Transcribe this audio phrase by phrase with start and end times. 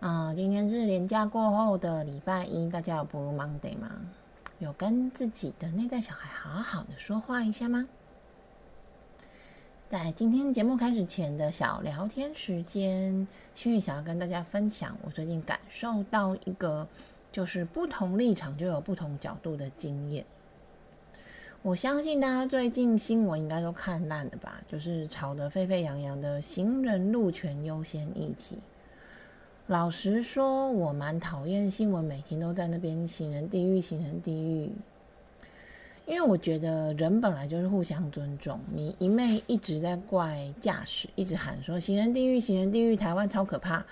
[0.00, 3.90] 啊、今天是连假过后的礼拜一，大家有 Blue Monday 吗？
[4.60, 7.88] 有跟自己的内在小孩好好的说话一下吗？
[9.90, 16.86] 在今天节目开始前的小聊天时间，心宇想要跟大家分享我最近感受到一个，
[17.32, 20.24] 就是不同立场就有不同角度的经验。
[21.62, 28.58] 我相信大家最近新闻应该都看烂了吧，就是吵得沸沸扬扬的行人路权优先议题。
[29.68, 34.72] 老实说，我蛮讨厌新闻每天都在那边行人地狱，行人地狱。
[36.06, 43.84] 因为我觉得人本来就是互相尊重，你一昧一直在怪驾驶，一直喊说行人地狱，行人地狱，台湾超可怕，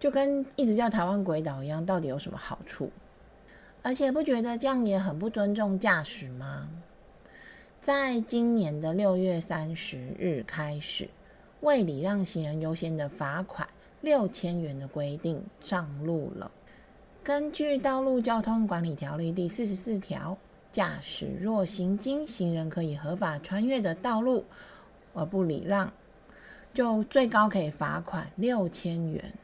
[0.00, 2.90] 就跟一直叫台湾鬼岛一样，到底有什么好处？
[3.82, 6.68] 而且不觉得这样也很不尊重驾驶吗？
[7.80, 11.08] 在今年的六月三十日开始，
[11.60, 13.68] 为礼让行人优先的罚款
[14.00, 16.50] 六千元的规定上路了。
[17.22, 20.36] 根据《道路交通管理条例》第四十四条，
[20.72, 24.44] 驾驶若行经行人可以合法穿越的道路
[25.12, 25.92] 而不礼让，
[26.72, 29.34] 就最高可以罚款六千元。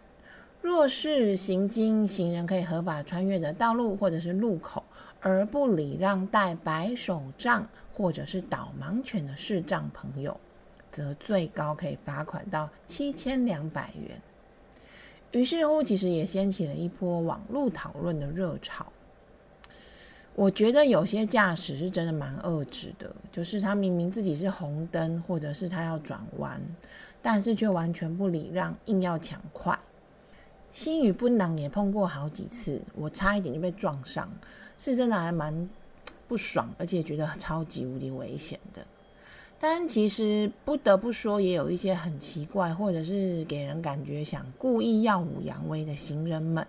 [0.63, 4.83] 若是行经行人可以合法穿越的道路或者是路口，
[5.21, 10.35] 而不礼让带白手杖或者是导盲犬的视障朋友，
[10.91, 14.21] 则最高可以罚款到七千两百元。
[15.33, 18.87] 于是乎，其实也掀起了一波网络讨论的热潮。
[20.35, 26.61] 我觉得有些驾驶是真的蛮恶质的，就是他明明自己是红灯，或者是他要转弯，
[27.23, 29.79] 但是却完全不礼让，硬要抢快。
[30.73, 34.31] 心语不能也碰过好几次，我差一点就被撞上，
[34.79, 35.69] 是真的还蛮
[36.29, 38.87] 不爽，而且觉得超级无敌危险的。
[39.59, 46.67] 但其实不得不说，也有一些很奇怪，或者是给人感觉想故意耀武扬威的行人们。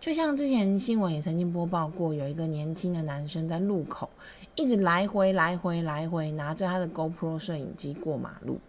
[0.00, 4.08] 就像之前新闻也曾经播报过，有一个年轻的男生在路口
[4.54, 8.60] 一直来回来回来回拿着他的 GoPro 摄影机过马路，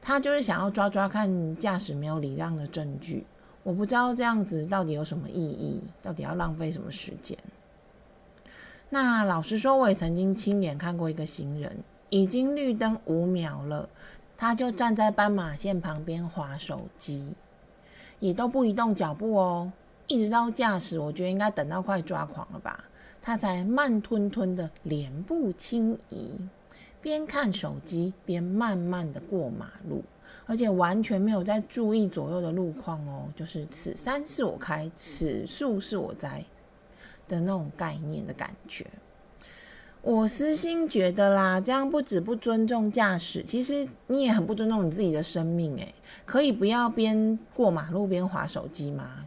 [0.00, 3.26] 他就是想要抓抓看驾驶没有礼让的证据。
[3.64, 7.36] 我不知道这样子到底有什么意义，到底要浪费什么时间？
[8.88, 11.76] 那老实说，我也曾经亲眼看过一个行人，
[12.10, 13.88] 已经绿灯五秒了，
[14.36, 17.32] 他就站在斑马线旁边划手机，
[18.20, 19.72] 也都不移动脚步哦。
[20.06, 22.84] 一直到驾驶，我觉得应该等到快抓狂了吧，
[23.20, 26.38] 他才慢吞吞的脸部轻移，
[27.02, 30.04] 边看手机边慢慢的过马路，
[30.46, 36.44] 而且完全没有在注意左右的路况哦，就是此山是我开，此树是我栽
[37.26, 38.86] 的那种概念的感觉。
[40.06, 45.92] 我私心觉得啦，这样不止不尊重驾驶，其实你也很不尊重你自己的生命诶，
[46.24, 49.26] 可以不要边过马路边划手机吗？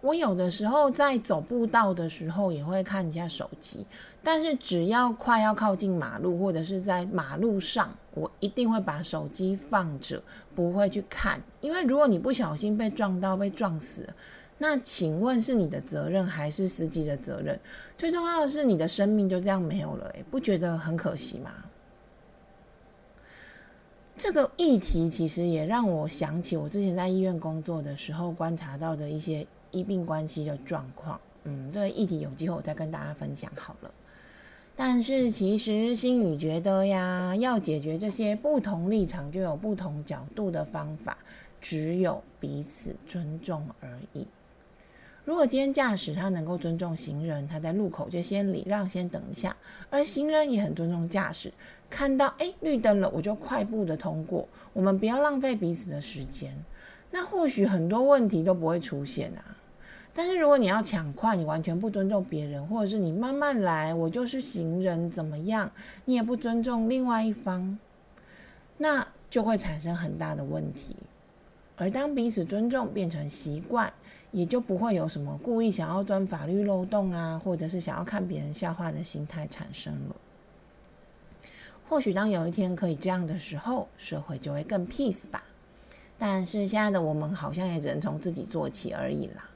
[0.00, 3.84] 我有的时候在走步道的时候也会看一下手机，
[4.22, 10.22] 但是只要快要靠近马路或者是在马路上，我一定会把手机放着，
[10.54, 11.42] 不会去看。
[11.60, 14.08] 因为如果你不小心被撞到、被撞死，
[14.58, 17.58] 那请问是你的责任还是司机的责任？
[17.96, 21.50] 最重要的是你的生命就这样没有了，诶，不觉得很可惜吗？
[24.16, 29.46] 这个议题其实也让我想起我之前在医院工作的时候观察到的一些。
[29.74, 33.90] 医病关系的状况，嗯，这个议题有机会我再跟大家分享好了。
[34.76, 41.16] 但是其实心宇觉得呀，要解决这些不同立场就有不同角度的方法，
[41.58, 44.26] 只有彼此尊重而已。
[45.24, 49.56] 如果今天驾驶他能够尊重行人，他在路口就先礼让，先等一下，
[49.88, 51.52] 而行人也很尊重驾驶，
[51.88, 56.52] 看到诶绿灯了，我就快步的通过，我们不要浪费彼此的时间，
[57.12, 59.56] 那或许很多问题都不会出现啊。
[60.12, 65.70] 但是如果你要抢快，你完全不尊重别人，或者是你慢慢来，我就是行人怎么样，
[66.04, 67.78] 你也不尊重另外一方，
[68.76, 70.96] 那就会产生很大的问题。
[71.76, 73.90] 而当彼此尊重变成习惯，
[74.32, 80.16] 也就不会有什么故意想要钻法律漏洞啊，或者是想要看别人笑话的心态产生了。
[81.88, 85.44] 或许当有一天可以这样的时候，社会就会更 peace 吧。
[86.18, 89.48] 但是现在的我们好像也只能从自己做起而已啦。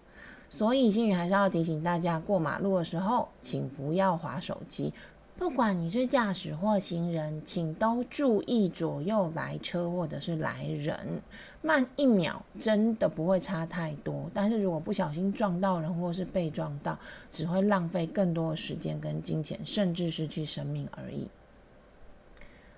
[0.50, 4.92] 所以星宇还是要提醒大家，过马路的时候，请不要划手机。
[5.38, 11.20] 不管你是驾驶或行人，请都注意左右来车或者是来人，
[11.60, 14.30] 慢一秒真的不会差太多。
[14.32, 16.98] 但是如果不小心撞到人或是被撞到，
[17.30, 21.28] 只会浪费更多的时间跟金钱，甚至失去生命而已。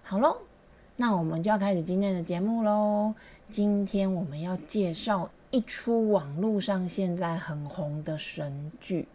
[0.02, 0.38] 好喽，
[0.96, 3.14] 那我们就要开始今天的节目喽。
[3.49, 9.06] 今天我们要介绍一出网络上现在很红的神剧。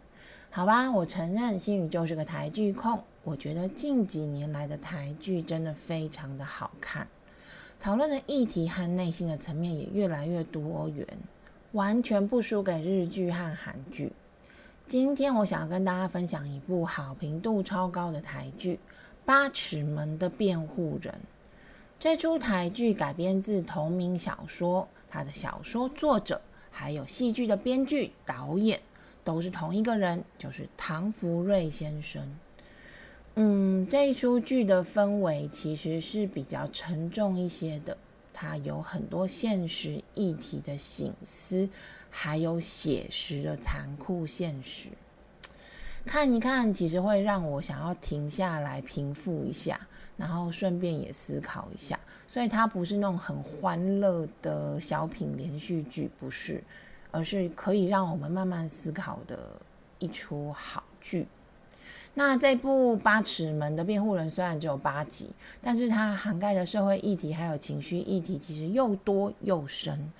[0.50, 2.98] 好吧，我承认心宇就是个台剧控。
[3.24, 7.08] 我觉得近几年来的台剧真的非常的好看，
[7.80, 11.06] 讨论的议题和内心的层面也越来越多元，
[11.72, 14.12] 完全不输给日剧和韩剧。
[14.86, 18.74] 今天我想要跟大家分享一部好评度超高的台剧
[19.24, 21.14] 《八尺门的辩护人》。
[21.98, 26.38] 这出台剧改编自同名小说，它的小说作者
[26.70, 28.78] 还有戏剧的编剧、导演。
[29.24, 32.30] 都是同一个人，就是唐福瑞先生。
[33.36, 37.96] 嗯，这一出剧的氛围其实是比较沉重一些的，
[38.32, 41.68] 它有很多现实议题的醒思，
[42.10, 44.88] 还有写实的残酷现实。
[46.06, 49.80] 看一看，其实会让我想要停下来平复一下，
[50.16, 51.98] 然后顺便也思考一下。
[52.26, 56.62] 所以它不是那种很欢乐的小品连续剧，不是。
[57.10, 59.38] 而是可以让我们慢慢思考的
[60.00, 61.28] 一出好剧。
[62.14, 65.30] 那这部《八尺门的辩护人》虽然只有八集，
[65.60, 70.10] 但是它涵盖的社会议题还有情绪议题其实又多又深。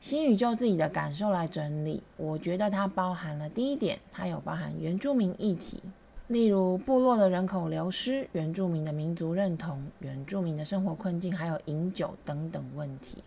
[0.00, 5.82] 新宇就自己的感受来整理，我觉得它包含了第一点，它有包含原住民议题，
[6.26, 13.22] 例如部落的人口流失、原住民的民族认同、原住民的生活困境，还有饮酒等等问题。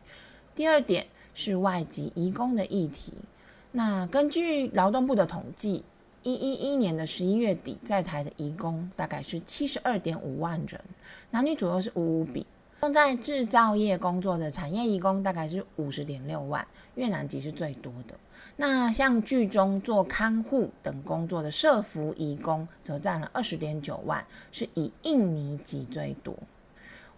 [0.55, 1.05] 第二点。
[1.33, 3.13] 是外籍移工的议题。
[3.71, 5.81] 那根据劳动部的统计，
[6.23, 10.79] 一一一年的十一月底，在台的移工大概是七十二点五万人，
[11.31, 12.45] 男女左右是五五比。
[12.83, 16.65] 用在制造业工作的产业移工大概是五十点六万，
[16.95, 18.15] 越南籍是最多的。
[18.55, 26.35] 那像剧中做看护等工作的社服移工，则占了二十点九万，是以印尼籍最多。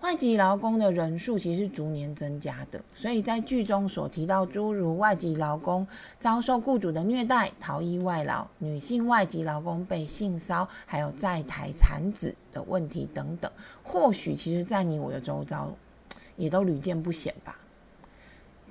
[0.03, 5.88] 外籍劳工的人数其实是逐年增加的，所以在剧中所提到诸如外籍劳工
[6.19, 13.50] 遭受雇主的虐待、逃逸外劳、女性外籍劳工被性骚还有在台产子的问题等等，
[13.81, 15.71] 或许其实在你我的周遭
[16.35, 17.57] 也都屡见不鲜吧。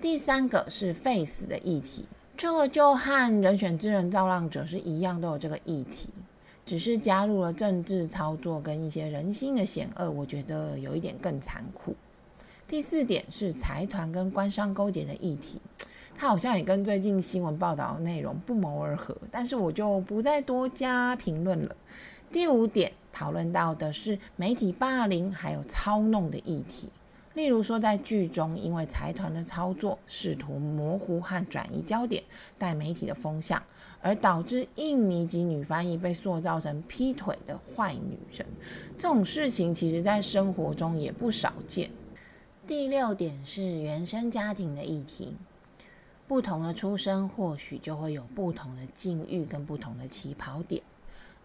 [0.02, 2.04] 第三个是 face 的议题，
[2.36, 6.10] 这个就和人选之人造浪者是一样，都有这个议题。
[6.64, 11.94] 只是加入了政治操作跟一些人心的险恶，我觉得有一点更残酷。
[12.68, 15.60] 第四点是财团跟官商勾结的议题，
[16.14, 21.76] 它好像也跟最近新闻报道的内容不谋而合，但是我就不再多加评论了。
[22.30, 26.88] 第五点讨论到的是媒体霸凌还有操弄的议题。
[27.34, 32.22] 例如说，在剧中，因为财团的操作试图模糊和转移焦点，
[32.58, 33.62] 带媒体的风向，
[34.02, 38.44] 而导致印尼籍女翻译被塑造成劈腿的坏女人，
[38.98, 41.88] 这种事情其实在生活中也不少见。
[42.66, 45.34] 第六点是原生家庭的议题，
[46.26, 50.82] 不同的出身或许就会有不同的境遇跟不同的起跑点。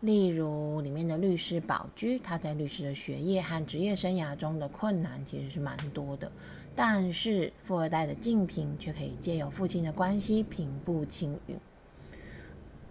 [0.02, 6.32] 例如，里面的律师宝驹，他在律师的学业和职业生涯中的困难其实是蛮多的。
[6.76, 11.56] 但是，富二代的静平却可以借由父亲的关系平步青云。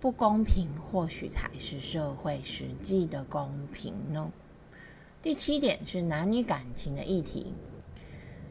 [0.00, 4.31] 不公平，或许才是社会实际的公平呢。
[5.23, 7.53] 第七点是男女感情的议题，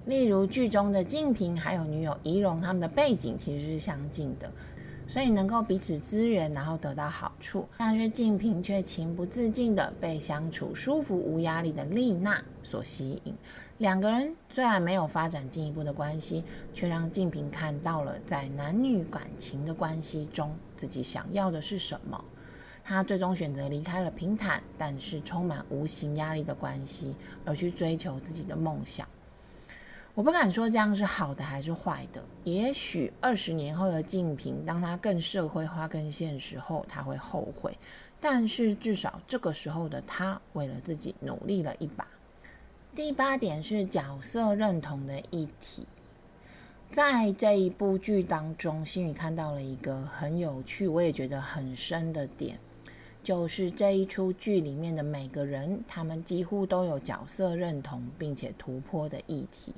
[0.05, 4.51] 例如剧中的静平还有女友仪容，他们的背景其实是相近的。
[5.07, 7.67] 所以能够彼此支援，然后得到好处。
[7.77, 13.35] 但是静平却情不自禁的被相处舒服、无压力的丽娜所吸引。
[13.77, 22.23] 两个人虽然没有发展进一步的关系，却让静平看到了在男女感情的关系中，自己想要的是什么。
[22.85, 29.05] 他最终选择离开了平坦但是充满无形压力的关系，而去追求自己的梦想。
[30.13, 32.23] 我不敢说这样是好的还是坏的。
[32.45, 37.77] 也许二十年后的静平，当他更社会化、更现实后，他会后悔。
[38.21, 42.07] 但是至少这个时候的他，为了自己努力了一把。
[42.95, 45.85] 第八点是角色认同的议题。
[46.89, 52.57] 在这一部剧当中，心宇看到了一个很有趣，我也觉得很深的点，
[53.21, 59.73] 就是这一出剧里面的每个人，他们几乎都有角色认同并且突破的议题。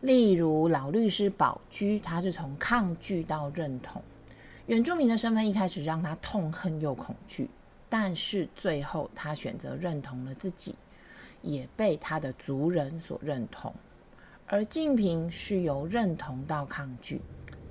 [0.00, 4.00] 例如老律师宝驹，他是从抗拒到认同；
[4.64, 7.50] 原住民的身份一开始让他痛恨又恐惧，
[7.90, 10.74] 但是最后他选择认同了自己，
[11.42, 13.74] 也被他的族人所认同。
[14.46, 17.20] 而静平是由认同到抗拒，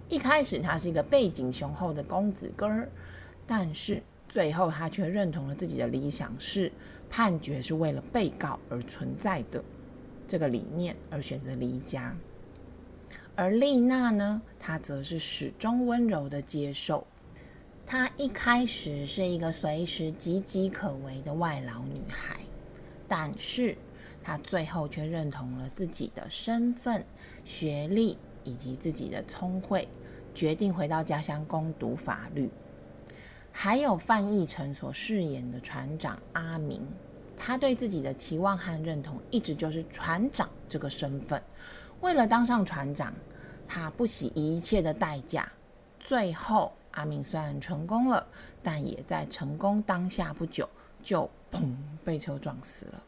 [0.07, 2.89] 一开始他是一个背景雄厚的公子哥儿，
[3.45, 6.71] 但是最后他却认同了自己的理想是
[7.09, 9.63] 判决是为了被告而存在的
[10.27, 12.15] 这个理念，而选择离家。
[13.35, 17.05] 而丽娜呢，她则是始终温柔的接受。
[17.85, 22.38] 她一开始是一个随时岌岌可危的外劳女孩，
[23.09, 23.75] 但是
[24.23, 27.03] 他最后却认同了自己的身份、
[27.43, 29.85] 学历以及自己的聪慧，
[30.33, 32.49] 决定回到家乡攻读法律。
[33.51, 36.87] 还有范逸臣所饰演的船长阿明，
[37.35, 41.41] 他对自己的期望和认同一直就是船长这个身份。
[41.99, 43.13] 为了当上船长。
[43.71, 45.47] 他不惜一切的代价，
[45.99, 48.25] 最后阿明虽然成功了，
[48.63, 50.67] 但也在成功当下不久
[51.03, 53.03] 就砰被车撞死了。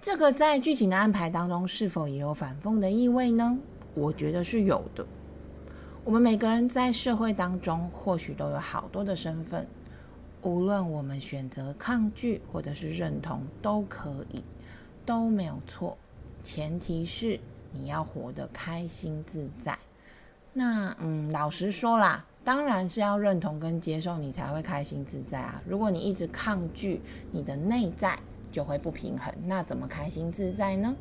[0.00, 3.58] 这个在剧情的安排当中是否也有反讽的意味呢？
[3.94, 5.06] 我觉得是有的。
[6.04, 9.66] 我们每个人在社会当中或许都有好多的身份，
[10.42, 14.42] 无论我们选择抗拒或者是认同都可以，
[15.04, 15.96] 都没有错，
[16.42, 17.38] 前提是。
[17.72, 19.78] 你要活得开心自在，
[20.52, 25.62] 那嗯，老实说啦，当然是要认同跟接受，你才会开心自在啊。
[25.64, 28.18] 如果你一直抗拒，你的内在
[28.50, 30.96] 就会不平衡，那怎么开心自在呢？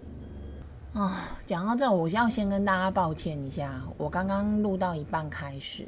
[0.93, 5.87] 啊，讲到这，我要先跟大家抱歉一下，我刚刚录到一半开始，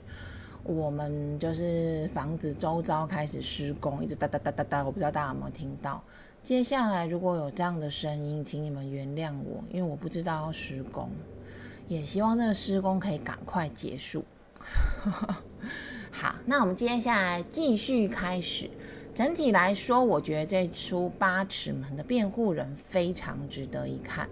[0.64, 6.02] 我们就是房子周遭开始施工，一直哒哒哒哒哒，我不知道大家有没有听到。
[6.42, 11.08] 接下来如果有这样的声音，请你们原谅我，因为我不知道要施工，
[11.88, 14.26] 也希望这个施工可以赶快结束。
[16.12, 18.70] 好，那我们接下来继续开始。
[19.14, 24.28] 整体来说，我觉得这出《八尺门的辩护人》非常值得一看，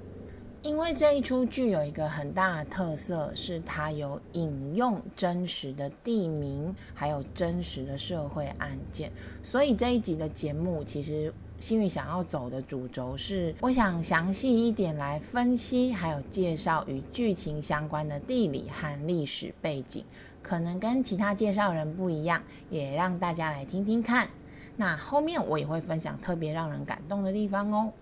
[0.61, 9.11] 因为这一出剧有一个很大的特色，是它有引用真实的地名，还有真实的社会案件，
[9.43, 11.33] 所以这一集的节目其实。
[11.61, 20.05] 幸运想要走的主轴是，我想详细一点来分析，还有介绍与剧情相关的地理和历史背景，
[20.49, 22.41] 可能跟其他介绍人不一样，
[22.71, 24.27] 也让大家来听听看。
[24.75, 27.93] 那后面我也会分享特别让人感动的地方哦。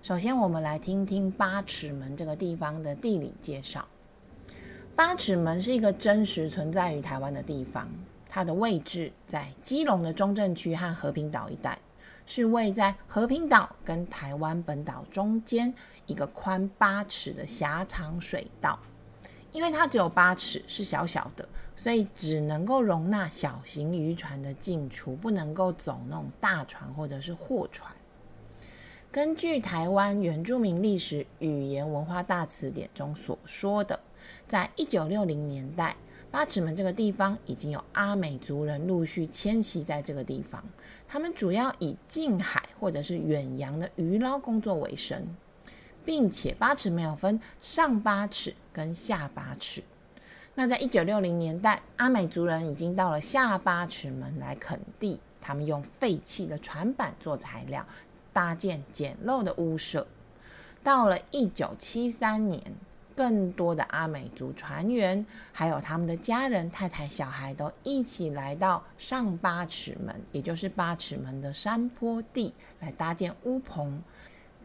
[0.00, 3.86] 首先，我们来听听八尺门这个地方的地理介绍。
[4.94, 7.86] 八尺门是一个真实存在于台湾的地方，
[8.26, 11.78] 它的位置在基隆的中正区和和平岛一带。
[12.24, 15.72] 是位在和平岛跟台湾本岛中间
[16.06, 18.78] 一个宽八尺的狭长水道，
[19.56, 27.90] 因为它只有八尺，是小小的，所以只能够容纳小型渔船的进出，不能够走那种大船或者是货船。
[29.10, 33.98] 根据台湾原住民历史语言文化大词典中所说的，
[34.46, 35.96] 在一九六零年代。
[36.28, 40.62] 八尺门这个地方已经有阿美族人陆续迁徙在这个地方，
[41.08, 45.26] 他们主要以近海或者是远洋的渔捞工作为生，
[46.06, 49.82] 并且八尺没有分上八尺跟下八尺。
[50.54, 57.84] 那在一九六零年代，阿美族人已经到了下八尺门来垦地，他们用废弃的船板做材料，
[58.32, 60.06] 搭建简陋的屋舍。
[60.82, 62.62] 到了一九七三年。
[63.16, 74.02] 更多的阿美族船员，还有他们的家人、太太、小孩，都一起来到上八尺门，也就是八尺门的山坡地，来搭建屋棚，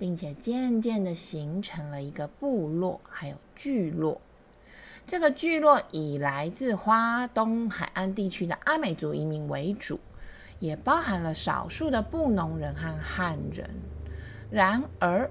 [0.02, 4.20] 并且渐渐的形成了一个部落，还有聚落。
[5.06, 10.00] 这个聚落以来自花东海岸地区的阿美族移民为主，
[10.60, 13.70] 也包含了少数的布农人和汉人。
[14.50, 15.30] 然而，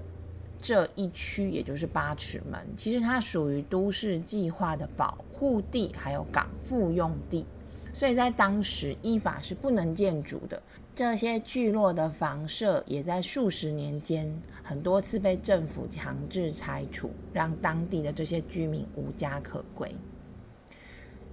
[0.61, 7.45] 这一区也就是八尺门，其实它属于都市计划的保护地，还有港复用地，
[7.93, 10.63] 所以在当时依法是不能建筑的。
[10.95, 19.93] 这些聚落的房舍也在数十年间很多次被政府强制拆除，让当地的这些居民无家可归。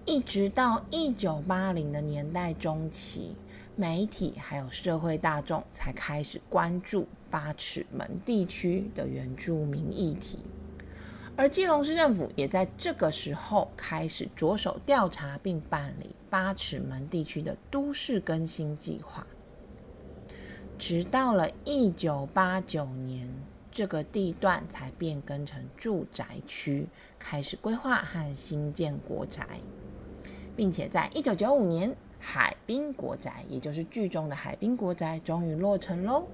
[0.04, 3.36] 一直到一九八零的年代中期。
[3.80, 10.40] 媒体还有社会大众才开始关注八尺门地区的原住民议题，
[11.36, 19.24] 而基隆市政府也在这个时候开始着手调查并办理八尺门地区的都市更新计划。
[20.78, 23.28] 直到了一九八九年，
[23.73, 26.87] 这个地段才变更成住宅区，
[27.18, 29.44] 开始规划和新建国宅。
[30.54, 36.25] 并且在一九九五年，海滨国宅，也就是剧中的海滨国宅，终于落成喽。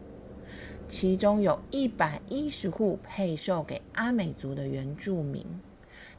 [0.86, 5.46] 其中有一百一十户配售给阿美族的原住民，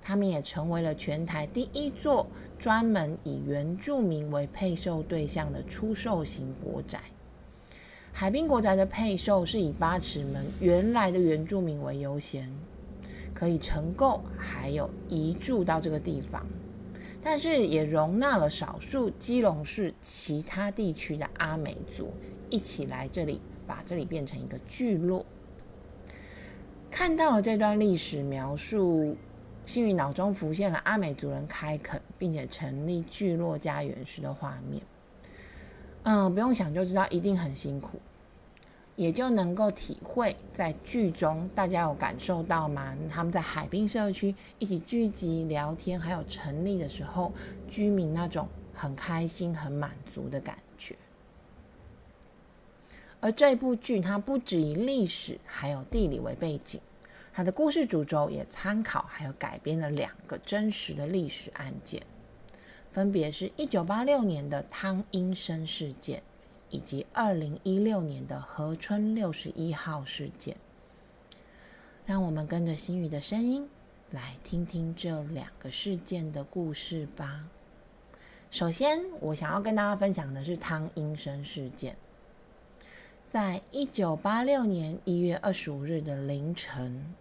[0.01, 2.25] 他们也成为了全台第一座
[2.57, 6.99] 专门以原住民为配售对象的出售型国宅。
[8.17, 12.49] 海滨国宅的配售是以八尺门原来的原住民为优先，
[13.33, 16.47] 可以承购，还有移住到这个地方，
[17.21, 22.13] 但是也容纳了少数基隆市其他地区的阿美族
[22.49, 23.41] 一起来这里。
[23.67, 25.25] 把这里变成一个聚落，
[26.91, 29.17] 看到了这段历史描述，
[29.65, 34.79] 幸运脑中浮现了阿美族人开垦并且成立聚落家园时的画面。
[36.07, 37.99] 嗯，不用想就知道一定很辛苦，
[38.95, 42.95] 也就能够体会在剧中大家有感受到吗？
[43.11, 47.33] 他们在海滨社区一起聚集聊天，还有成立的时候，
[47.67, 50.95] 居民那种很开心、很满足的感觉。
[53.19, 56.79] 而这部剧，它不只以历史还有地理为背景，
[57.33, 62.03] 它的故事主轴也参考还有改编了两个真实的历史案件，
[62.95, 66.23] 分别是一九八六年的汤英生事件，
[66.69, 70.55] 以及二零一六年的河村六十一号事件。
[72.05, 73.67] 让我们跟着心宇的声音
[74.11, 77.43] 来听听这两个事件的故事吧。
[78.49, 81.97] 首先，我想要跟大家分享的是汤英生事件。
[83.29, 87.13] 在一九八六年一月二十五日的凌晨，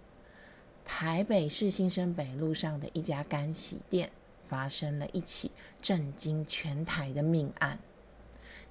[0.84, 4.12] 台北市新生北路上的一家干洗店
[4.48, 7.78] 发生了一起震惊全台的命案。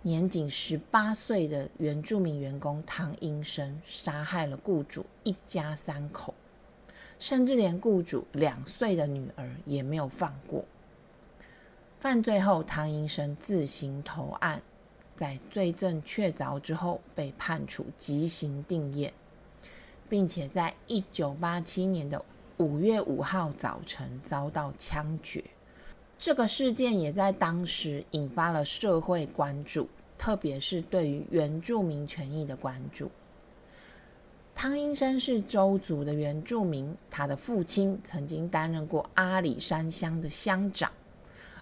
[0.02, 6.34] 年仅十八岁的原住民员工唐英生杀害了雇主一家三口，
[7.20, 10.66] 甚至连雇主两岁的女儿也没有放过。
[12.00, 14.62] 犯罪后，唐英生自行投案。
[15.16, 19.12] 在罪证确凿之后，被判处极刑定谳，
[20.10, 22.26] 并且在一九八七年的
[22.58, 25.42] 五月五号早晨遭到枪决。
[26.18, 33.12] 这个事件也在当时引发了社会关注，特别是对于原住民权益的关注。
[34.56, 40.92] 汤英生是周族的原住民，他的父亲曾经担任过阿里山乡的乡长，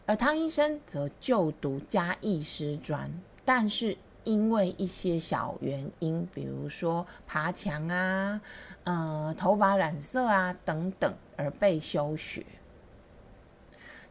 [0.05, 3.09] 而汤英生则就读嘉义师专。
[3.43, 8.39] 但是因为一些小原因，比如说爬墙啊、
[8.83, 12.45] 呃头发染色啊等等，而被休学。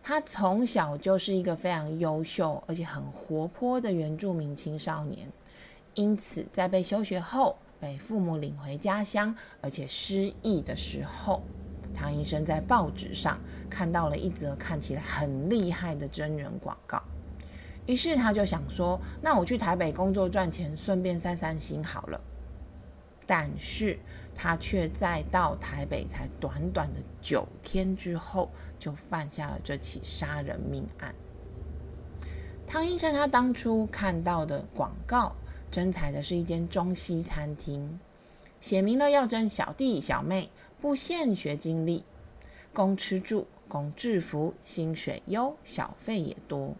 [0.03, 5.29] 他从小就是一个非常优秀而且很活泼的原住民青少年，
[5.95, 11.43] 因此在被休学后，被父母领回家乡，而且失忆的时候，
[11.95, 17.03] 唐医生在报纸上看到了一则看起来很厉害的真人广告。
[17.87, 22.21] 于是他就想说：“那我去台北工作赚钱，顺便散散心好了。”
[23.27, 23.99] 但是
[24.43, 31.15] 他却在到台北才短短的九天之后，就犯下了这起杀人命案。
[32.67, 35.37] 汤医生他当初看到的广告，
[35.71, 38.01] 征采的是一间中西餐厅，
[38.63, 40.49] 写明了要征小弟小妹，
[40.81, 42.03] 不限学经历，
[42.73, 46.75] 供吃住，供制服，薪水优，小费也多。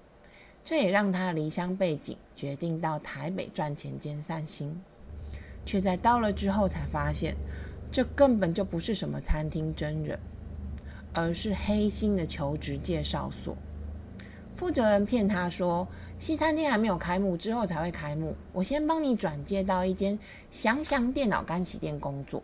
[0.65, 4.83] 这也让他离乡背井，决定到台北赚钱兼散心，
[5.71, 7.37] 却在到了之后才发现，
[7.93, 10.19] 这根本就不是什么餐厅真人，
[11.15, 13.57] 而是黑心的求职介绍所。
[14.57, 15.87] 负责人骗他说，
[16.19, 20.19] 西餐厅还没有开幕，之后才会开幕，我先帮你转接到一间
[20.51, 22.43] 祥祥电脑干洗店工作，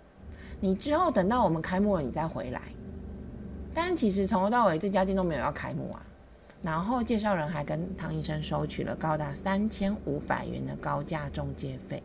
[0.60, 2.62] 你之后等到我们开幕了，你再回来。
[3.74, 6.00] 但其实从头到尾这家店都没有要开幕啊。
[6.62, 12.00] 然后介绍人还跟汤医生收取了高达三千五百元的高价中介费。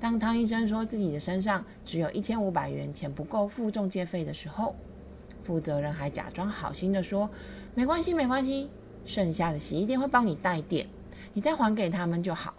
[0.00, 4.74] 当汤医生说自己的身上只有一千五百元钱不够付中介费的时候，
[5.44, 7.28] 负责人还假装好心的说
[7.76, 8.70] ：“没关系，没关系，
[9.04, 10.86] 剩下的洗衣店会帮你带电，
[11.34, 12.54] 你再还给他们就好。”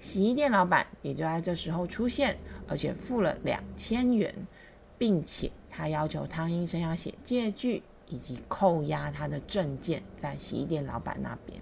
[0.00, 2.38] 洗衣店老板也就在这时候出现，
[2.68, 4.34] 而且付了两千元，
[4.96, 7.82] 并且他要求汤医生要写借据。
[8.06, 11.58] 以及扣押他的证件在洗衣店老板那边。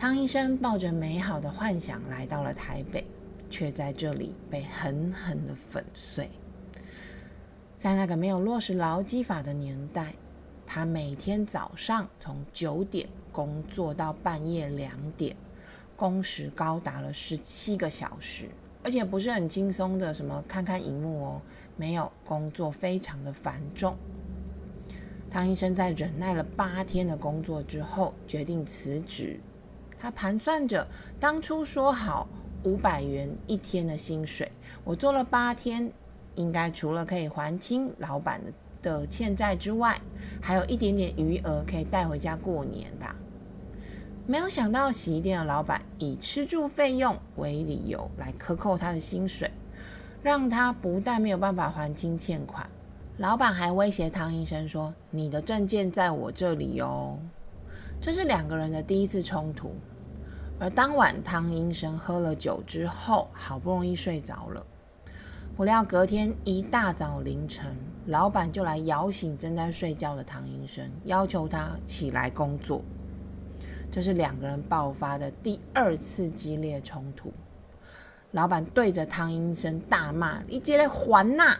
[0.00, 3.04] 汤医生抱着美好的幻想来到了台北，
[3.50, 6.30] 却在这里被狠狠的粉碎。
[7.76, 10.14] 在那个没有落实劳基法的年代，
[10.66, 15.36] 他每天早上从九点工作到半夜两点，
[15.96, 18.48] 工时高达了十七个小时。
[18.82, 21.42] 而且不是很轻松的，什么看看荧幕哦，
[21.76, 23.94] 没有工作，非常的繁重。
[25.30, 29.38] 汤医生在忍耐了八天的工作之后，决定辞职。
[30.00, 30.86] 他盘算着，
[31.18, 32.26] 当初说好
[32.64, 34.50] 五百元一天的薪水，
[34.82, 35.92] 我做了八天，
[36.36, 40.00] 应该除了可以还清老板的的欠债之外，
[40.40, 43.14] 还有一点点余额可以带回家过年吧。
[44.26, 49.50] 没有想到，洗衣店的老板以吃住费用为理由来克扣他的薪水，
[50.22, 52.66] 让他不但没有办法还清欠款。
[53.18, 57.18] 老板还威胁汤医生说：“你的证件在我这里哦。”
[58.00, 59.74] 这是两个人的第一次冲突。
[60.58, 64.64] 而当晚，汤医生喝了酒之后，好不容易睡着了。
[65.56, 72.82] 不料隔天一大早凌晨，老板就来摇醒正在睡觉的汤医生，要求他起来工作。
[73.90, 77.32] 这是两个人爆发的第二次激烈冲突。
[78.30, 81.58] 老板对着汤医生大骂：“你接来还呐！”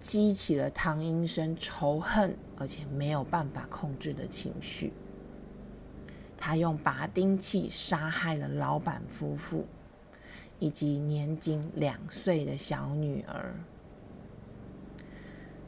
[0.00, 4.92] 激起了汤医生仇恨而且没有办法控制的情绪，
[6.44, 9.64] 他用拔钉器杀害了老板夫妇
[10.58, 13.54] 以及年仅两岁的小女儿。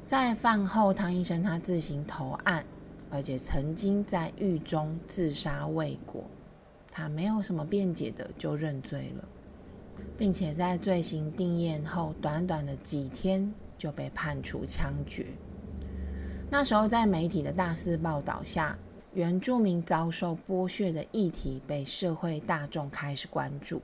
[0.05, 2.67] 在饭后，汤医生他自行投案，
[3.09, 6.25] 而且曾经在狱中自杀未果，
[6.91, 9.25] 他没有什么辩解的就认罪了，
[10.19, 13.55] 并且在罪行定验后短短的几天。
[13.77, 15.27] 就被判处枪决。
[16.49, 18.79] 那时候，在媒体的大肆报道下，
[19.15, 23.81] 原住民遭受剥削的议题被社会大众开始关注。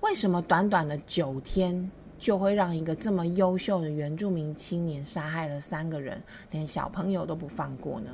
[0.00, 8.10] 为什么短短的九天就会让一个这么优秀的原住民青年杀害了三个人，连小朋友都不放过呢？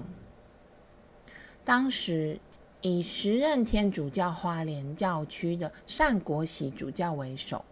[1.64, 2.40] 当时
[2.80, 7.62] 以时任天主教花莲教区的单国喜主教为首，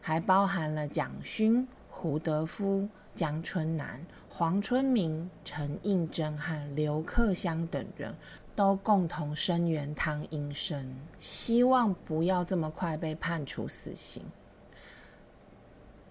[0.00, 1.68] 还包含了蒋勋。
[1.92, 4.00] 胡德夫、江春南、
[4.40, 8.16] 黄春明、陈应真和刘克香等人
[8.56, 14.24] 都共同声援汤英生，希望不要这么快被判处死刑。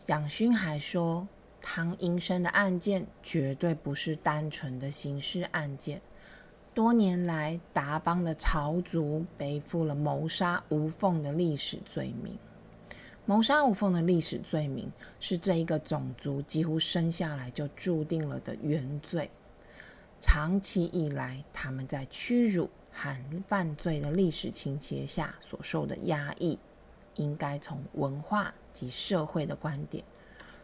[0.06, 1.28] 蒋勋还说，
[1.60, 6.00] 汤英生的案件绝对不是单纯的刑事案件，
[6.76, 12.38] 多年来达邦的朝族背负了谋杀无缝的历史罪名。
[13.30, 19.30] 谋杀无缝的历史罪名是这一个种族几乎生下来就注定了的原罪。
[20.20, 23.16] 长期以来，他们在屈辱和
[23.48, 26.58] 犯罪的历史情节下所受的压抑，
[27.18, 30.04] 应该从文化及社会的观点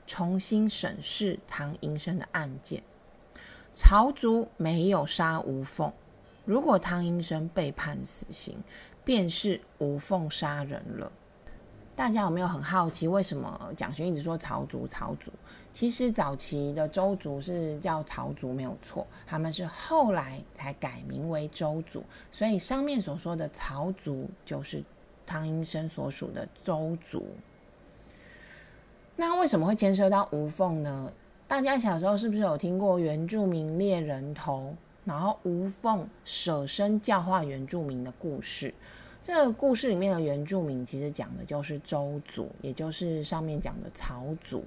[0.07, 2.81] 重新审视唐英生的案件。
[3.75, 5.93] 朝族没有杀无缝，
[6.45, 8.57] 如果汤英生被判死刑，
[9.03, 11.11] 便是无缝杀人了。
[11.95, 14.85] 大家有没有很好奇，为什么蒋勋一直说朝族？
[14.85, 15.31] 朝族
[15.71, 19.07] 其实早期的周族是叫朝族，没有错。
[19.25, 22.03] 他们是后来才改名为周族，
[22.33, 24.83] 所以上面所说的朝族就是
[25.25, 27.25] 汤阴生所属的周族。
[29.15, 31.11] 那为什么会牵涉到吴凤呢？
[31.47, 38.73] 大家小时候是不是有听过原住民猎人头，然后吴凤舍身教化原住民的故事？
[39.25, 44.63] 这故事里面的原住民其实讲的就是周族，也就是上面讲的曹族。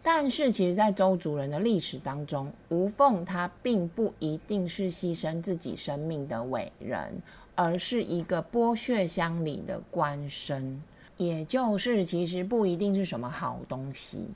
[0.00, 7.20] 但是，其实，在周族人的历史当中，吴凤他并不一定是牺牲自己生命的伟人，
[7.56, 10.78] 而是一个剥削乡里的官绅，
[11.16, 14.28] 也就是其实不一定是什么好东西。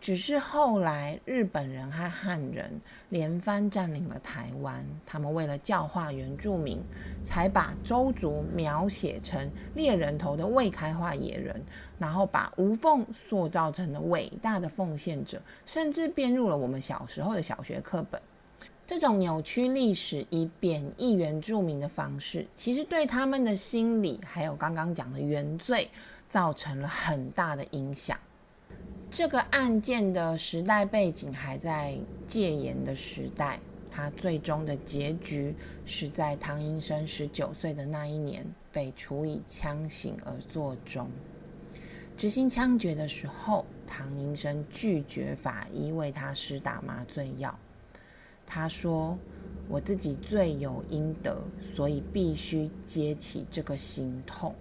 [0.00, 6.80] 只是后来日本人和汉人连番占领了台湾，他们为了教化原住民，
[7.24, 11.60] 才把周族描写成猎人头的未开化野人，
[11.98, 18.20] 然后把吴凤塑造成了伟大的奉献者，甚至编入了我们小时候的小学课本。
[18.86, 25.90] 这种扭曲历史以贬义原住民的方式，其实对他们的心理还有刚刚讲的原罪，
[26.26, 28.16] 造成了很大的影响。
[29.10, 33.58] 这个案件的时代背景还在戒严的时代，
[33.90, 35.54] 他最终的结局
[35.86, 41.10] 是在唐英生十九岁的那一年被处以枪刑而作终。
[42.16, 47.58] 执行枪决的时候，唐英生拒绝法医为他施打麻醉药，
[48.46, 49.16] 他说
[49.68, 51.42] ：“我自己罪有应得，
[51.74, 54.54] 所以必须接起这个心痛。”，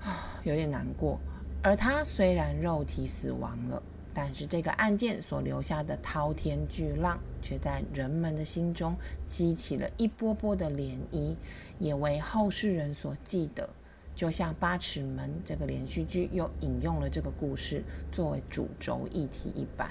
[0.44, 1.20] 有点难过。
[1.62, 3.80] 而他虽然肉体死亡了，
[4.12, 8.96] 但是这个案件所留下的滔天巨浪，却在人们的心中
[9.26, 11.36] 激起了一波波的涟漪，
[11.78, 13.68] 也为后世人所记得。
[14.14, 19.88] 就像《八尺门》这个连续剧又引用了这个故事作为主轴议题一般。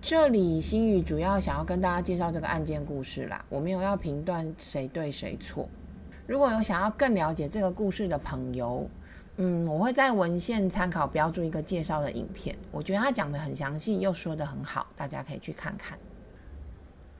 [0.00, 5.68] 这里新宇主要想要跟大家介绍这个案件故事啦，我没有要评断谁对谁错。
[6.26, 8.88] 如果有想要更了解这个故事的朋友，
[9.40, 15.96] 嗯，我会在文献参考标注一个介绍的影片，我觉得他讲的很详细，又说的很好，大家可以去看看。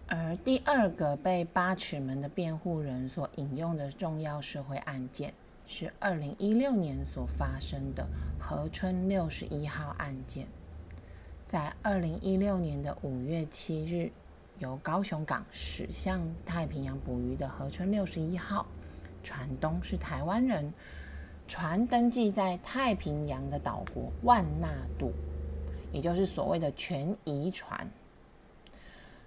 [0.08, 5.32] 而第二个被八尺门的辩护人所引用的重要社会案件，
[5.64, 8.04] 是二零一六年所发生的
[8.36, 10.48] 河村六十一号案件。
[11.46, 14.10] 在二零一六年的五月七日，
[14.58, 18.66] 由高雄港驶向太平洋捕鱼的河村六十一号
[19.22, 20.72] 船东是台湾人，
[21.48, 25.12] 船登记在太平洋的岛国万纳度，
[25.90, 27.88] 也就是所谓的全遗船。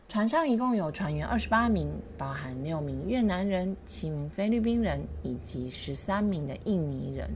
[0.08, 7.30] 船上一共有船员二十八名，包含六名越南人、七名菲律宾人以及十三名的印尼人。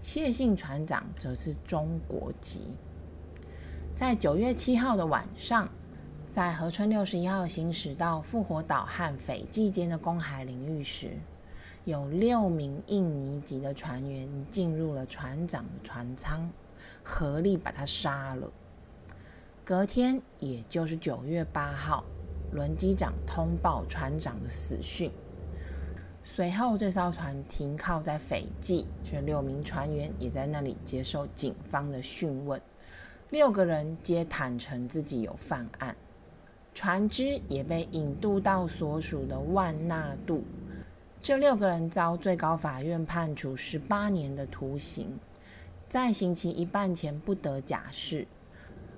[0.00, 2.62] 谢姓船长则是中国籍。
[3.94, 5.68] 在九月七号的晚上，
[6.30, 11.10] 在河村六十一号行驶到复活岛和斐济间的公海领域时，
[11.86, 16.50] 有六名印尼籍的船员进入了船长的船舱，
[17.04, 18.50] 合力把他杀了。
[19.64, 22.02] 隔天，也就是九月八号，
[22.50, 25.08] 轮机长通报船长的死讯。
[26.24, 32.60] 随后，这艘船停靠在斐济，这六名船员也在那里接受警方的讯问。
[33.30, 35.96] 六个人皆坦诚自己有犯案，
[36.74, 40.42] 船只也被引渡到所属的万纳度。
[41.22, 45.18] 这六个人遭最高法院判处十八年的徒刑，
[45.88, 48.26] 在刑期一半前不得假释，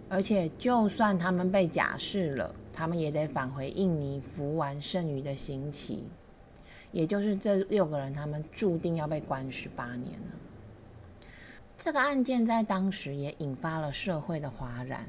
[0.08, 6.04] 而且就算他们被假释了，他们也得返回印尼服完剩余的刑期。
[6.92, 11.28] 也就是这六个人，他们注定要被关十八年了。
[11.76, 15.06] 这个案件在当时也引发了社会的哗然。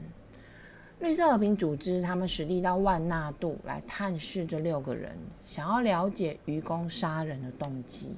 [0.99, 8.13] 绿色和平组织他们实地到万纳度来探视这六个人，想要了解愚公杀人的动机，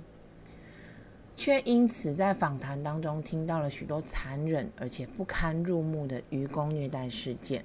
[1.37, 7.63] 却因此在访谈当中听到了许多残忍而且不堪入目的愚公虐待事件，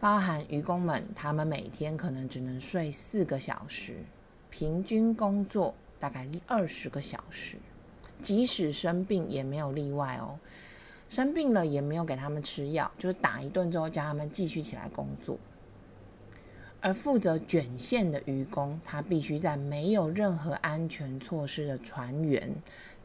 [0.00, 3.94] 包含愚公们他们每天可能只能睡四个小时，
[4.50, 7.56] 平均工作大概二十个小时。
[8.22, 10.38] 即使生病也没有例外哦，
[11.08, 15.38] 生病了也没有给他们吃药，就是打一顿之后叫他们继续起来工作。
[16.80, 22.52] 而负责卷线的渔工，他必须在没有任何安全措施的船员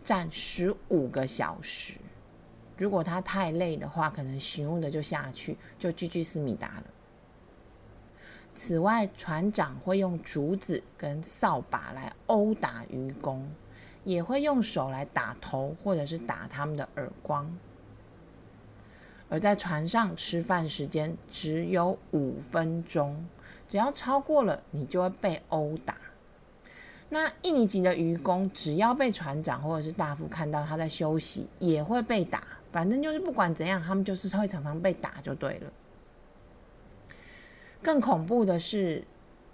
[0.03, 1.95] 站十五个小时。
[2.77, 6.83] 如果他太累的话，可能醒悟的就下去，就继续思密达了。
[8.53, 13.47] 此外，船长会用竹子跟扫把来殴打渔工。
[14.03, 17.47] 也会用手来打头，或者是打他们的耳光。
[19.31, 23.25] 而在船上吃饭时间只有五分钟，
[23.67, 25.95] 只要超过了，你就会被殴打。
[27.09, 32.43] 那印尼籍的渔工，只要被船长或者是大副看到他在休息，也会被打。
[32.71, 35.71] 反正就是不管怎样，他们就是会常常被打就对了。
[37.81, 39.03] 更恐怖的是。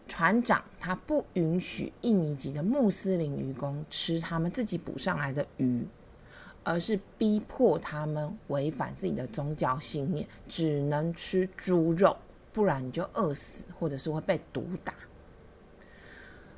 [0.09, 5.85] 船长他不允许印尼籍的穆斯林渔工吃他们自己捕上来的鱼，
[6.67, 12.13] 而是逼迫他们违反自己的宗教信念，只能吃猪肉，
[12.51, 14.93] 不然你就饿死，或者是会被毒打。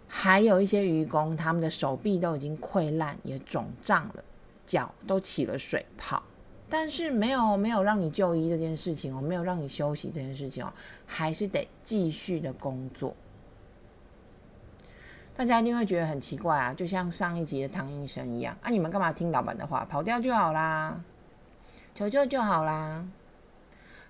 [0.08, 4.24] 还有一些愚公，他们的手臂都已经溃烂，也肿胀了，
[4.66, 6.24] 脚都起了水泡，
[6.68, 10.74] 但是没有没有让你就医这件事情哦，没有让你休息这件事情哦，
[11.06, 13.16] 还是得继续的工作。
[15.40, 18.70] 大家一定会觉得很奇怪啊，就像上一集的唐医生一样啊！
[18.70, 21.02] 你们干嘛听老板的话，跑掉就好啦，
[21.96, 23.08] 求救就好啦。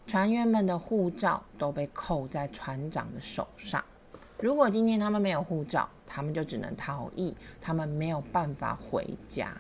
[0.08, 3.86] 船员们的护照都被扣在船长的手上，
[4.40, 9.56] 如果今天他们没有护照，他们就只能逃逸，他们没有办法回家。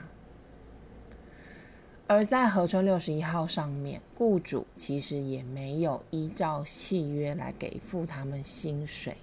[2.07, 9.15] 而在河村六十一号上面，雇主其实也没有依照契约来给付他们薪水。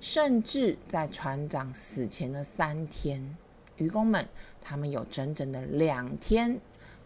[0.00, 3.36] 甚至在船长死前的三天，
[3.76, 4.28] 渔工们
[4.60, 6.58] 他们有整整的两天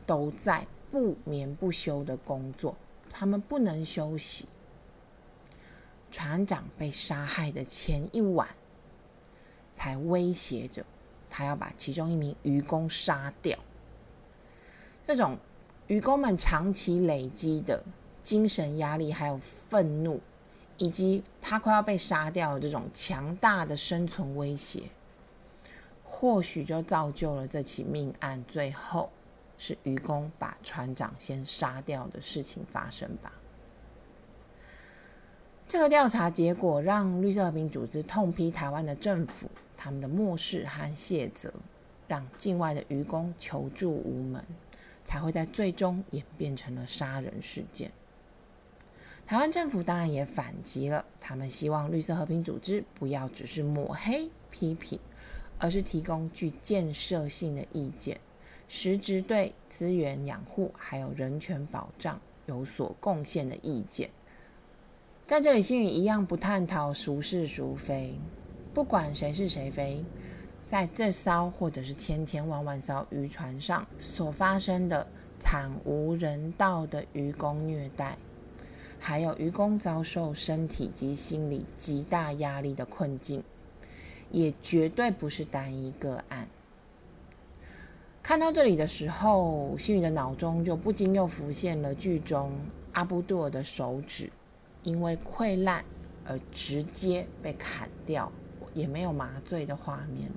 [0.05, 2.77] 都在不眠不休的工作，
[3.11, 4.47] 他们不能休息。
[6.11, 8.49] 船长被杀害的前一晚，
[9.73, 10.85] 才威胁着
[11.31, 13.57] 他要把其中一名渔工杀掉。
[15.07, 15.39] 这种
[15.87, 17.83] 渔工们长期累积的
[18.25, 20.21] 精神压力还有愤怒。
[20.81, 24.85] 以及他快要被杀掉的这种强大的生存威胁，
[26.03, 29.11] 或许就造就了这起命案最后
[29.59, 33.31] 是渔工把船长先杀掉的事情发生吧。
[35.69, 41.53] 这个调查结果让绿色和平组织痛批台湾的政府，他们的漠视和卸责，
[42.09, 44.43] 让境外的渔工求助无门，
[45.05, 47.93] 才会在最终演变成了杀人事件。
[49.31, 54.99] 台湾政府当然也反击了，他们希望绿色和平组织不要只是抹黑批评，
[55.57, 58.19] 而是提供具建设性的意见，
[58.67, 64.11] 实质对资源养护还有人权保障有所贡献的意见。
[65.29, 68.13] 在这里，心语一样不探讨孰是孰非，
[68.75, 70.05] 不管谁是谁非，
[70.65, 75.07] 在这艘或者是千千万万艘渔船上所发生的
[75.39, 78.19] 惨无人道的渔工虐待。
[79.01, 83.43] 还有愚公遭受身体及心理极大压力的困境，
[84.31, 86.47] 也绝对不是单一个案。
[88.23, 92.53] 看到这里的时候，心宇的脑中就不禁又浮现了剧中
[92.93, 94.31] 阿布杜尔的手指
[94.83, 95.83] 因为溃烂
[96.27, 98.31] 而直接被砍掉，
[98.75, 100.35] 也没有麻醉的画面了。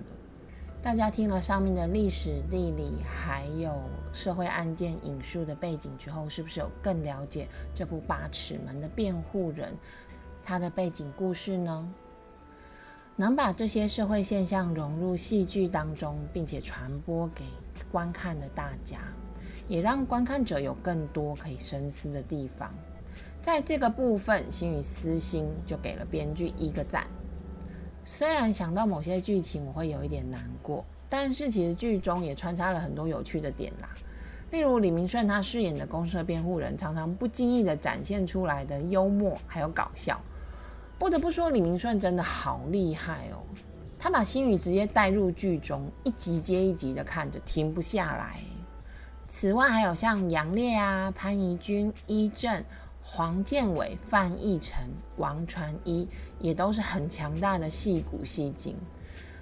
[0.82, 3.73] 大家听了上面的历史、地理还有
[4.13, 9.71] 社会案件引述的背景之后，是不是有更了解这部《八尺门的辩护人》
[10.45, 11.91] 他的背景故事呢？
[13.15, 17.43] 能把这些社会现象融入戏剧当中，并且传播给
[17.91, 18.99] 观看的大家，
[19.67, 22.73] 也让观看者有更多可以深思的地方。
[23.41, 27.06] 在这个部分，心与私心就给了编剧一个赞。
[28.06, 33.89] 虽然想到某些剧情我会有一点难过，但是其实剧中也穿插了很多有趣的点啦。
[34.53, 40.21] 例如李明顺他饰演的公社辩护人，常常不经意的展现出来的幽默还有搞笑。
[40.99, 43.41] 不得不说，李明顺真的好厉害哦，
[43.97, 48.41] 他把心宇直接带入剧中，一集接一集的看着，停不下来。
[49.27, 52.63] 此外，还有像杨烈啊、潘怡君、伊正。
[53.05, 56.07] 黄建伟、范逸臣、王传一
[56.39, 58.75] 也都是很强大的戏骨戏精，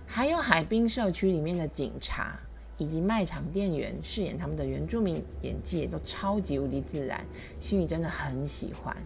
[0.06, 2.38] 还有海滨社区里面的警察
[2.82, 7.24] 以及卖场店员饰演他们的原住民，演技也都超级无敌自然，
[7.60, 8.98] 心宇真的很喜欢。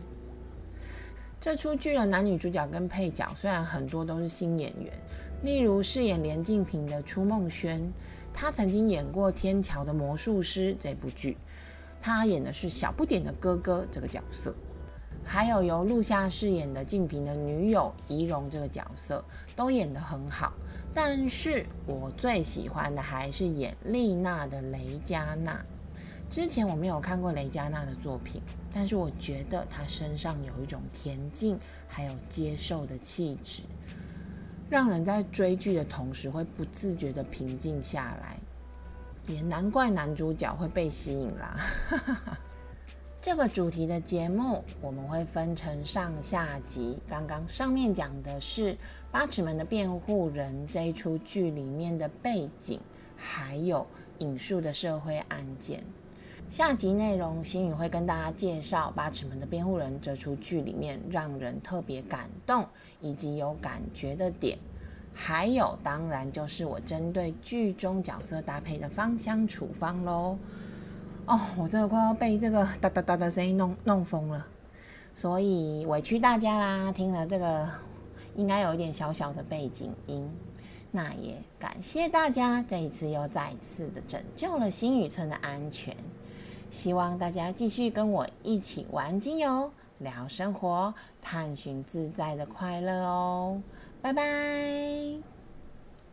[1.42, 4.94] 这出剧的男女主角跟配角虽然很多都是新演员，
[5.44, 7.82] 例如饰演连静平的初梦轩，
[8.34, 11.36] 他曾经演过《天桥的魔术师》这部剧。
[12.02, 14.56] 他演的是小不点的哥哥这个角色，
[15.22, 19.22] 还有由陆夏饰演的静平的女友怡蓉这个角色
[19.54, 20.54] 都演得很好。
[20.96, 25.60] 但是我最喜欢的还是演丽娜的雷佳娜。
[26.30, 28.42] 之前我没有看过雷佳娜的作品，
[28.74, 33.62] 但是我觉得她身上有一种恬静还有接受的气质，
[34.70, 38.38] 让人在追剧的同时会不自觉的平静下来。
[39.28, 41.60] 也难怪男主角会被吸引啦。
[41.90, 42.40] 哈哈哈
[43.26, 46.96] 这个主题的节目我们会分成上下集。
[47.10, 48.74] 刚刚上面讲的是
[49.12, 52.80] 《八尺门的辩护人》这一出剧里面的背景，
[53.18, 53.88] 还有
[54.20, 55.84] 引述的社会案件。
[56.52, 62.64] 下集内容，新宇会跟大家介绍《八尺门的辩护人》这出剧里面让人特别感动
[63.02, 64.56] 以及有感觉的点。
[65.16, 70.38] 还有，当然就是我针对剧中角色搭配的芳香处方喽。
[71.28, 74.46] 哦，我真的快要被这个哒哒哒的声音弄弄疯了，
[75.14, 76.92] 所以委屈大家啦。
[76.92, 77.68] 听了这个，
[78.36, 80.30] 应该有一点小小的背景音。
[80.92, 85.96] 那也感谢大家这一次又再次的拯救了新宇村的安全。
[86.72, 93.62] 希望大家继续跟我一起玩精油、聊生活、探寻自在的快乐哦。
[94.02, 95.35] 拜拜。